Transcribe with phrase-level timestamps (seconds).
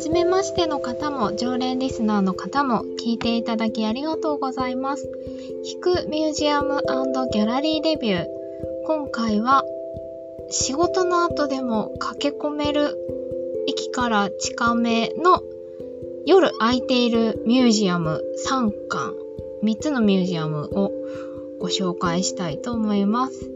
[0.00, 5.06] 初めましての方も常連リスナーの方も聞いていただきありがとうございます。
[5.62, 6.80] 聞くミュージアム
[7.30, 8.26] ギャラリーレビュー。
[8.86, 9.62] 今回は
[10.48, 12.96] 仕事の後でも駆け込める
[13.68, 15.42] 駅から近めの
[16.24, 19.14] 夜空いているミュージアム3館、
[19.62, 20.92] 3つのミュージアムを
[21.60, 23.50] ご紹介したいと思います。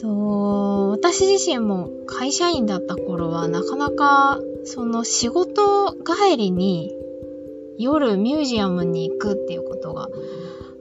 [0.00, 6.94] と私自身も会社員だった頃はなかなかその仕事帰りに
[7.78, 10.08] 夜ミュージアムに行くっていうことが、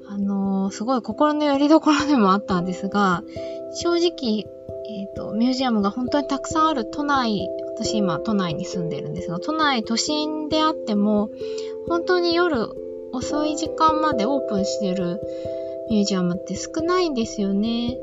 [0.08, 3.24] あのー、すごい心の拠り所でもあったんですが、
[3.74, 4.46] 正直、
[4.90, 11.30] えっ、ー、と、ミュージアムが本当にたくさんある都内、私今都内に住んでるんですが、都内都心であっても、
[11.88, 12.70] 本当に夜
[13.14, 15.22] 遅い時間までオープンしてる
[15.90, 17.98] ミュージアムって少ないんですよね。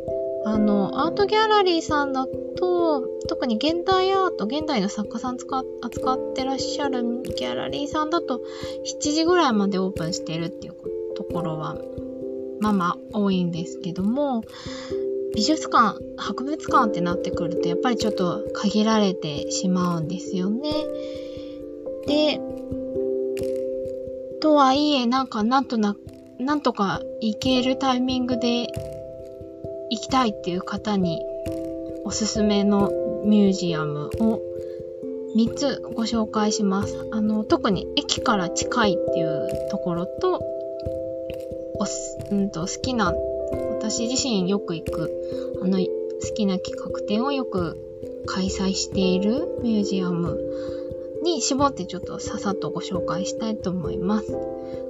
[0.47, 2.25] あの、アートギャラリーさんだ
[2.57, 7.03] と、特に現代アート、現代の作家さん使扱ってらっしゃる
[7.37, 8.41] ギャラリーさんだと、
[9.01, 10.75] 7時ぐらいまでオープンしてるっていう
[11.17, 11.77] ところは、
[12.61, 14.45] まあまあ多いんですけども、
[15.35, 20.71] 美術館、博物館ってなってくると、やっぱりちょっと限られてしまうんですよね。
[22.07, 22.41] で、
[24.41, 26.01] とはいえ、なんかなんとなく、
[26.39, 28.69] なんとか行けるタイミングで
[29.97, 31.25] 行きたいっていう方に
[32.05, 32.93] おすすめの
[33.25, 34.43] ミュージアムを
[35.35, 37.09] 3つご紹介します。
[37.13, 40.43] あの、特に駅から近いっていうところと、
[41.79, 43.15] おす、うんと、好きな
[43.71, 45.11] 私自身よく行く、
[45.63, 45.87] あの、好
[46.35, 47.79] きな企画展をよく
[48.27, 50.39] 開催しているミュージアム
[51.27, 54.33] に絞ってちょっとささっとご紹介したいと思います。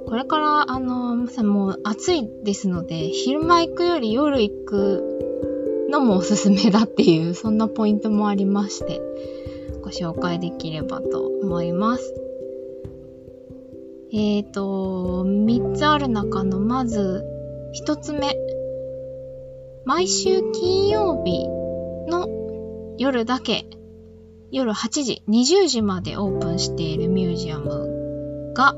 [0.05, 9.01] これから、あの、まさもう暑いですので、昼間行くより夜行くのもおすすめだっていう、そんなポイントもありまして、
[9.81, 12.13] ご紹介できればと思います。
[14.13, 17.25] えーと、3つある中のまず
[17.85, 18.35] 1つ目。
[19.83, 21.47] 毎週金曜日
[22.09, 22.27] の
[22.97, 23.65] 夜だけ、
[24.51, 28.75] 夜8時、20時までオープンしているミュージアムが、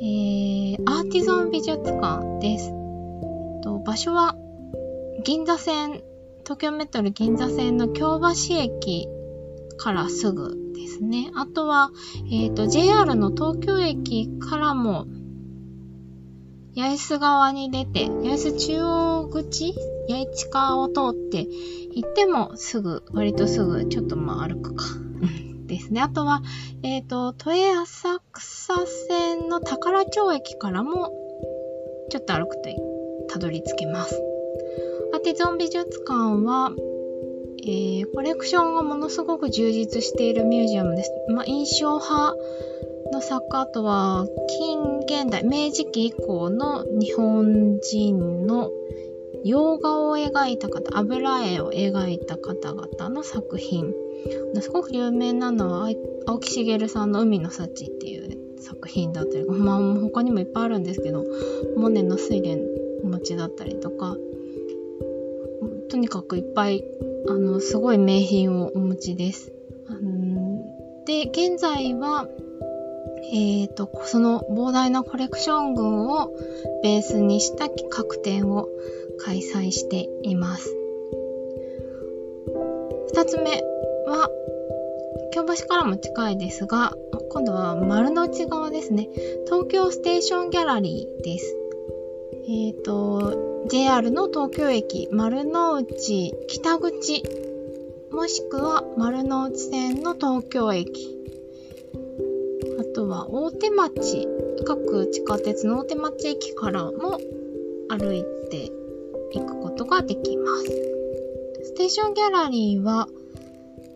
[0.00, 2.70] えー、アーティゾン美術館です。
[3.62, 4.36] と場所は、
[5.24, 6.02] 銀座線、
[6.44, 9.08] 東京メトロ銀座線の京橋駅
[9.76, 11.30] からすぐですね。
[11.34, 11.90] あとは、
[12.30, 15.06] えっ、ー、と、JR の東京駅からも
[16.76, 19.74] 八重洲側に出て、八重洲中央口
[20.08, 21.46] 八重地下を通って
[21.94, 24.84] 行ってもすぐ、割とすぐ、ちょっとまあ歩くか。
[25.66, 26.00] ですね。
[26.00, 26.42] あとは、
[26.82, 31.12] えっ、ー、と、都営浅草線の宝町駅からも、
[32.10, 32.70] ちょっと歩くと
[33.28, 34.20] たどり着けます。
[35.14, 36.72] アティゾン美術館は、
[37.62, 41.12] えー、コレクションがものすごく充実しているミュージアムです。
[41.28, 42.34] まあ、印象派
[43.20, 48.70] 作家、あとは近現代、明治期以降の日本人の
[49.44, 53.94] 洋画を描いた方、油絵を描いた方々の作品。
[54.60, 55.90] すごく有名なのは、
[56.26, 61.24] 青木茂さんの海の幸っていう作品だったり、まあ他にもいっぱいあるんですけど、
[61.76, 62.60] モネの睡蓮
[63.02, 64.16] お持ちだったりとか、
[65.88, 66.84] とにかくいっぱい、
[67.28, 69.52] あの、すごい名品をお持ちです。
[71.06, 72.28] で、現在は、
[73.32, 76.32] え、ー、と、その膨大なコレクション群を
[76.82, 78.68] ベースにした企画展を
[79.18, 80.74] 開催しています。
[83.12, 83.62] 二つ目
[84.06, 84.30] は、
[85.32, 86.94] 京橋からも近いですが、
[87.30, 89.08] 今度は丸の内側ですね。
[89.46, 91.56] 東京ステーションギャラリーです。
[92.48, 97.22] えっ、ー、と、JR の東京駅丸の内北口
[98.10, 101.16] もしくは丸の内線の東京駅
[103.10, 104.26] は大手町、
[104.64, 107.18] 各地下鉄の大手町駅からも
[107.88, 108.70] 歩いて
[109.32, 110.66] いくことができます。
[111.62, 113.08] ステーションギャラリーは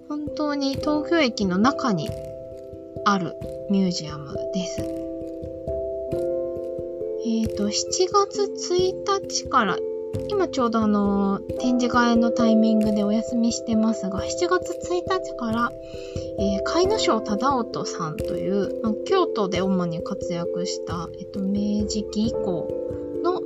[0.09, 2.11] 本当に東京駅の中に
[3.05, 3.35] ある
[3.71, 4.81] ミュージアムです。
[7.27, 7.73] えっ、ー、と、7
[8.13, 9.79] 月1日から
[10.29, 15.73] 今ちょうどあの、展示会のタイミングでお休みしてますが、7月1日から、
[16.39, 22.69] えー、海野省忠夫さんという、京都で主に活躍した、えっと、明治期以降
[23.23, 23.43] の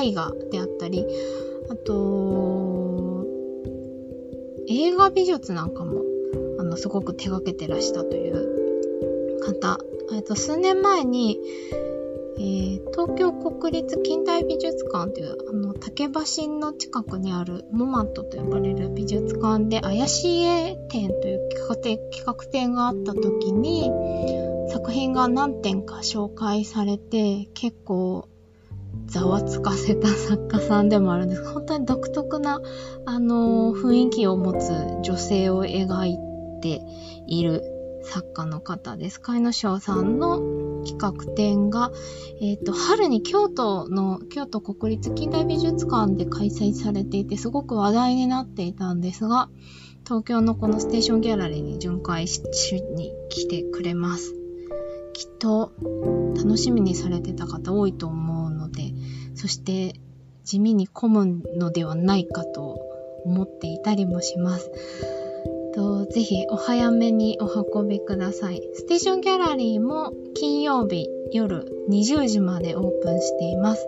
[0.00, 1.06] 絵画であったり、
[1.68, 3.26] あと、
[4.68, 6.02] 映画美術なんかも、
[6.58, 9.78] あの、すごく手掛けてらしたという方、
[10.12, 11.40] えっと、数年前に、
[12.36, 23.90] えー、東京国立近代美術館という、あの、竹橋の近くにあるモマントと呼ばれる美術館で、怪しい絵展という企画展があった時に、
[24.70, 28.28] 作品が何点か紹介されて、結構、
[29.06, 31.44] ざわつかせた作家さんでもあるんです。
[31.44, 32.60] 本当に独特な、
[33.06, 34.72] あの、雰囲気を持つ
[35.02, 36.18] 女性を描い
[36.60, 36.82] て
[37.26, 37.62] いる
[38.02, 39.20] 作家の方です。
[39.20, 41.90] 海野翔さんの企画展が、
[42.40, 49.48] えっ、ー、と、春に京都の、京都国立近代美術館で開催されていて、すごく話題になっていたんですが、
[50.04, 52.42] 東京のこのステーションギャラリーに巡回し
[52.94, 54.34] に来てくれます。
[55.14, 55.72] きっと
[56.36, 58.92] 楽しみにされてた方多いと思うので、
[59.34, 59.94] そして
[60.44, 62.80] 地味に混むのではないかと
[63.24, 64.70] 思っていたりもします。
[66.06, 68.62] とぜひお早めにお運びください。
[68.74, 73.86] ステーションギャラリーも金曜日夜20時までオープンしています。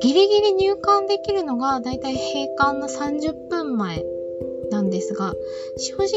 [0.00, 4.04] ギリギリ入館できるのがだいたい閉館の30分前
[4.70, 5.34] なんですが、
[5.76, 6.08] 正直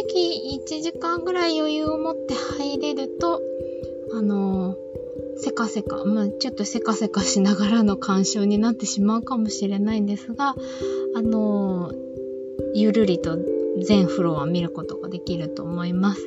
[0.66, 3.42] 1時間ぐらい余裕を持って入れると、
[4.14, 4.78] あのー、
[5.38, 10.56] せかせか、まあ、ちょっとせかせかしながらの鑑賞になってしまうかもしれないんですが、
[11.16, 11.96] あのー、
[12.74, 13.38] ゆるりと
[13.84, 16.22] 全フロア見ることができると思います。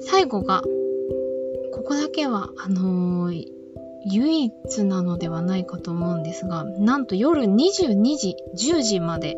[0.00, 0.62] 最後が、
[1.72, 3.46] ここだけは、あのー、
[4.08, 9.36] 唯一なのではないかと思うんですが、なんと夜22時、10時まで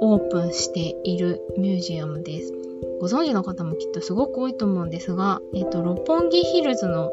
[0.00, 2.52] オープンしているミュージアムです。
[3.00, 7.10] ご存知の方もきっとすごく多いと思うんですが、えっ、ー、と、六本木ヒルズの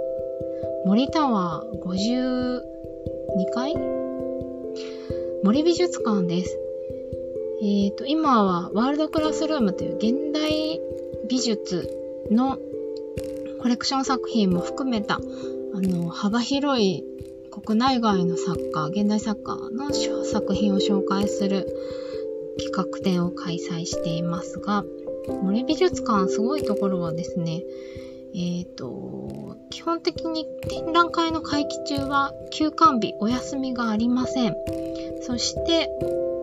[0.86, 2.62] 森タワー52
[3.54, 3.76] 階？
[5.44, 6.60] 森美術館です。
[7.62, 10.80] えっ、ー、と、今はワールドクラスルームという現代
[11.28, 11.90] 美術
[12.32, 12.58] の
[13.62, 15.20] コレクション作品も含めた、あ
[15.82, 17.04] の、幅広い
[17.52, 21.68] 国内外の作家、現代作家の作品を紹介する
[22.58, 24.86] 企画展を開催していますが、
[25.42, 27.64] 森美術館すごいところはですね、
[28.34, 34.56] えっ、ー、と、基本的に展覧会の会期中は休館日、お休みがありません。
[35.22, 35.90] そして、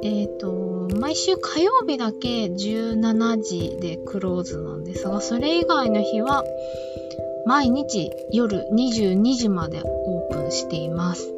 [0.02, 6.44] えっ、ー、と、毎週火曜日だけ17時でクローズなんですが、それ以外の日は
[7.46, 11.32] 毎日夜22時までオープンしています。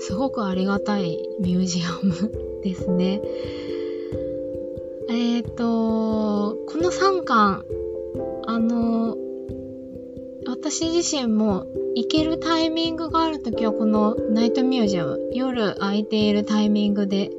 [0.00, 2.30] すごくありがたいミュージアム
[2.62, 3.20] ですね。
[5.08, 7.64] えっ、ー、と、この3巻、
[8.46, 9.16] あの、
[10.46, 17.30] 私自身も行けるタイミングがあるときはこのナイトミュージアム、夜空いているタイミングで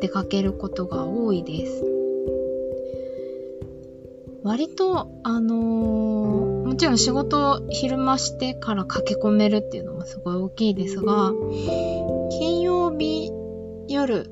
[0.00, 1.84] 出かけることが多いです。
[4.46, 11.32] 割と、あのー、もちろん仕事を昼間してから駆け込めるっていうのもすごい大きいですが、
[12.38, 13.32] 金曜日
[13.88, 14.30] 夜、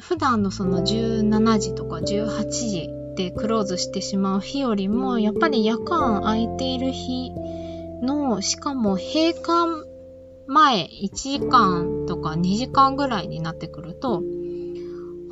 [0.00, 7.32] 普段のその17時とか18時ってクローズしてしまう日よりも、やっぱり夜間空いている日
[8.02, 9.84] の、しかも閉館
[10.48, 14.22] 前1時間とか2時間ぐらいになってくると、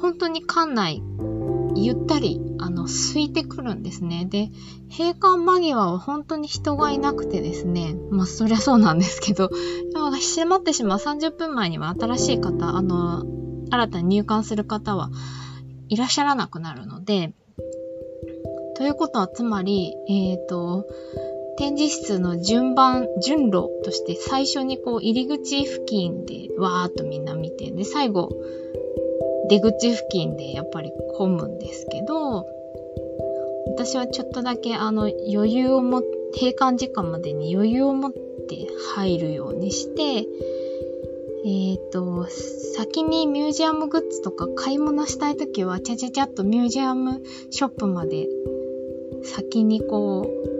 [0.00, 1.02] 本当に館内
[1.76, 4.26] ゆったり、あの、空いてくるんですね。
[4.26, 4.50] で、
[4.90, 9.50] 閉館間際は本当に人がいなくてですね、まあ、そりゃそうなんですけど、
[9.94, 13.24] 閉まってしまう30分前には新しい方、あの、
[13.70, 15.10] 新たに入館する方は
[15.88, 17.32] いらっしゃらなくなるので、
[18.76, 20.86] ということは、つまり、えっ、ー、と、
[21.56, 28.30] 展示室の順番、順路として最初にこう入り口付近でわーっとみんな見て、で、最後、
[29.48, 32.46] 出口付近でやっぱり混むんですけど、
[33.66, 38.18] 私はちょっとだけあの余裕を持って、閉館時間までに余裕を持って
[38.96, 42.26] 入るようにして、えっ、ー、と、
[42.74, 48.26] 先にミュージアムグッズとか買い物したいときは、ちゃちゃちゃっとミュージアムショップまで
[49.22, 50.53] 先にこう、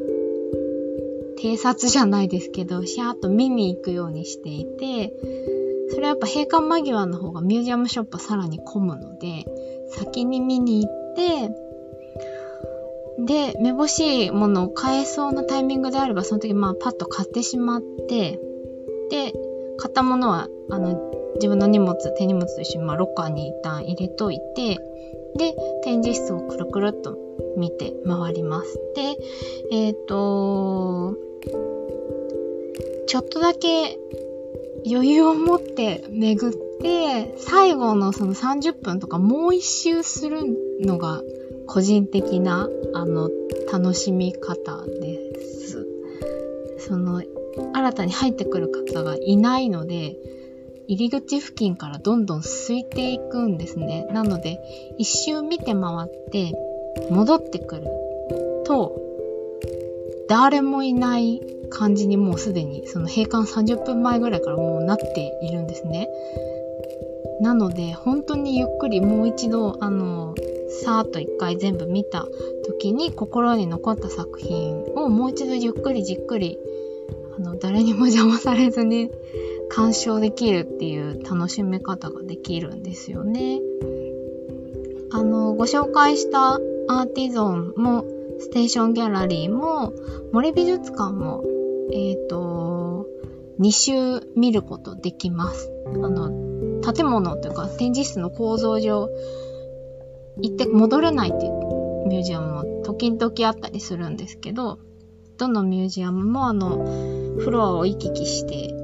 [1.38, 5.12] 偵察じゃないですけど、シャーっと見に行くようにしていて、
[5.90, 9.44] それはやっぱ閉館間際の方がミュージアムショップさらに混むので、
[9.90, 11.64] 先に見に行って、
[13.18, 18.40] で、めぼしいものを買えそうなタイミングであれば、その時まあパッと買ってしまって、
[19.10, 19.32] で、
[19.76, 24.78] 買ったものは、あの、自分の荷物、手荷物と一緒に、まあ、ロッカーに一旦入れといて、
[25.36, 27.16] で、展示室をくるくるっと
[27.56, 28.78] 見て回ります。
[28.94, 29.16] で、
[29.70, 31.16] えっ、ー、と、
[33.06, 33.98] ちょっとだけ
[34.86, 40.40] 余裕を持って巡って、最後のその30分とかもう一周する
[40.80, 41.22] のが
[41.66, 43.30] 個人的な、あの、
[43.72, 45.86] 楽しみ方です。
[46.78, 47.22] その、
[47.72, 50.16] 新たに入ってくる方がいないので、
[50.86, 54.06] 入り口付近からどんどん空いていくんですね。
[54.12, 54.58] なので、
[54.98, 56.52] 一周見て回って
[57.10, 57.82] 戻ってくる
[58.64, 59.00] と、
[60.28, 66.08] 誰もいない感じにもうすでにその閉館30分前ぐらいからもうなっているんですね。
[67.40, 70.34] なので、本当にゆっくりもう一度、あの、
[70.82, 72.26] さーっと一回全部見た
[72.66, 76.58] 時に心に残った作品をもう一度ゆっくりじっくり、
[77.36, 79.10] あの、誰にも邪魔されずに
[79.68, 83.60] 鑑賞できるっていう楽しめ方ができるんですよね。
[85.10, 88.04] あの、ご紹介したアーティゾンも、
[88.38, 89.92] ステーションギャラリーも、
[90.32, 91.42] 森美術館も、
[91.92, 93.06] えっ、ー、と、
[93.60, 95.70] 2周見ることできます。
[95.86, 99.08] あの、建物というか展示室の構造上、
[100.40, 104.78] 行って戻れないっていうミュージアムも時々あったりするんですけど、
[105.38, 106.84] どのミュージアムもあの、
[107.38, 108.74] フロアを行き来して、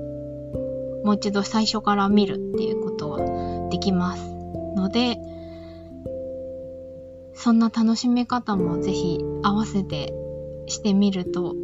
[1.04, 4.22] もう一度最初から見るっていうことはできます
[4.76, 5.18] ので、
[7.40, 10.12] そんな楽しみ方もぜひ合わせて
[10.66, 11.56] してみると、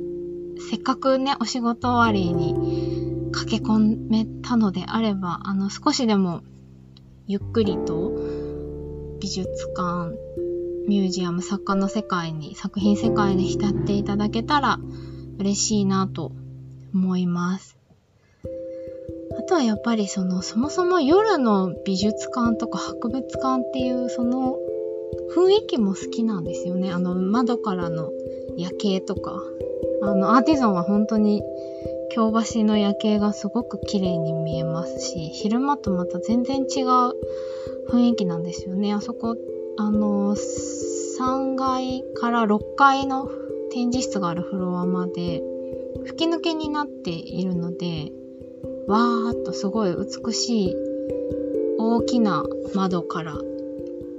[0.71, 6.41] せっかくね、お仕事終わりに駆け込めたのであれば、あの、少しでも
[7.27, 8.11] ゆっくりと
[9.21, 10.17] 美術館、
[10.89, 14.79] ミュージアム、作家の世界に、作品世界に浸っていただけたら
[15.39, 16.33] 嬉しいなと
[16.95, 17.77] 思います。
[19.39, 24.57] あとはやっぱりその、そもそも夜の美術館とか博物館っていうその
[25.35, 26.93] 雰囲気も好きなんですよね。
[26.93, 28.13] あの窓からの
[28.57, 29.43] 夜景とか。
[30.03, 31.43] あのアーティゾンは本当に
[32.11, 37.15] 京橋の夜景がすごく綺麗に見えますし、昼間とまた全然違う
[37.91, 38.93] 雰囲気なんですよね。
[38.93, 39.37] あそこ、
[39.79, 43.29] あの、3階から6階の
[43.71, 45.43] 展示室があるフロアまで
[46.05, 48.13] 吹き抜けになっているので、
[48.87, 50.75] わーっとすごい美しい
[51.79, 53.35] 大きな窓から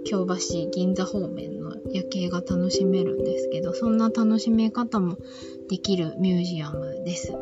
[0.08, 5.18] 京橋銀座方面の夜景が楽しめるんですけど、そんな楽しめ方も
[5.70, 7.34] できるミュージアムです。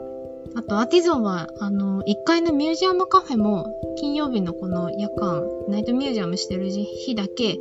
[0.56, 3.68] あと、アーティゾンは、あの、1階のミュージアムカフェも、
[3.98, 7.60] 金曜日のこの夜間、ナイトミュージアムしてる日だけ、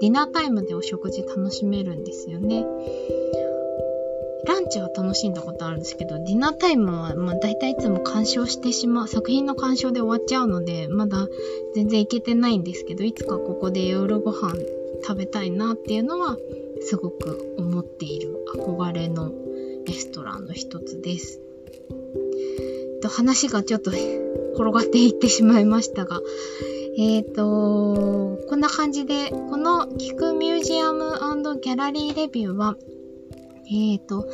[0.00, 2.64] ディナータイムでお食事楽しめるんですよね。
[4.46, 11.28] ランチは楽しんだことあるんですけど、ディナータイムは、まあ、大体いつも鑑賞してしまう、作品の鑑賞で終わっちゃうので、まだ
[11.74, 14.54] 全然行けてないんですけど、いつかここで夜ご飯
[15.02, 16.36] 食べたいなっていうのは、
[16.82, 19.32] すごく思っている憧れの
[19.86, 21.40] レストランの一つです。
[23.02, 26.20] と話がちょっと転がっていってしまいましたが、
[26.96, 31.04] えっ、ー、と、こんな感じで、この聞くミュージアム
[31.60, 32.76] ギャラリーレビューは、
[33.66, 34.28] えっ、ー、と、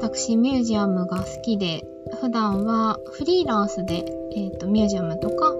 [0.00, 1.84] 私ミュージアムが好きで、
[2.20, 5.54] 普段はフリーランスで、えっ、ー、と、ミュージアムとか、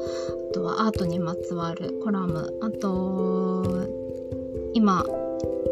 [0.51, 3.89] あとはアートにまつわるコラム、あと、
[4.75, 5.05] 今、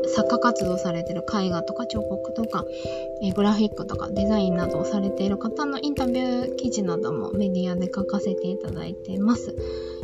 [0.08, 2.64] 作家活動されてる絵画とか彫刻とか、
[3.22, 9.54] えー、グラフィックとかデザインなどをされている方のインタビュー記事などもメディアで書かせていただいてます。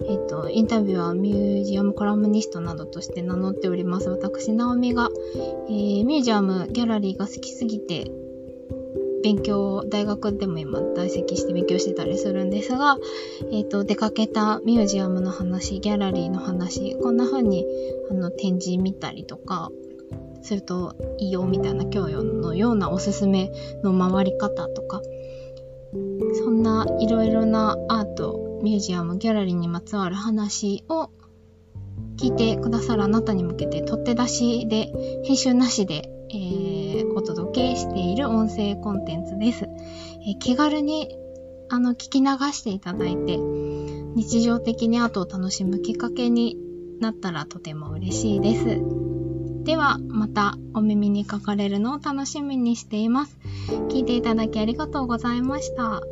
[0.08, 4.10] えっ、ー、と、インタビューはミュージアムコラムニストなどとして名乗っております。
[4.10, 5.10] 私、ナオミが、
[5.68, 8.10] えー、ミュージアム、ギャラリーが好きすぎて、
[9.22, 12.96] 勉強、大学でも今在籍して勉強してたりするんですが、
[13.50, 17.66] えっ、ー、と、出かけたミュージアムの話、ギャラリーの話、こんな風に
[18.08, 19.70] あの展示見たりとか、
[20.42, 23.50] するといいよみたいな教養のようなおすすめ
[23.82, 25.00] の回り方とか、
[26.34, 31.10] そんないろいろなアート、ミュージアム、ギャラリーにまつわる話を
[32.16, 34.92] 聞いてくださるあなたに向けて取って出しで、
[35.24, 39.64] 編集なしで、えー、お届けしている音声コンテンツです。
[39.64, 41.16] えー、気軽に
[41.68, 46.56] あの聞き流していただいて、日常的にアートを楽しむきっかけに
[47.00, 49.15] なったらとても嬉しいです。
[49.66, 53.36] では、またお耳にかかれるのを楽しみにしています。
[53.88, 56.02] 聞いていただきありがとうございました。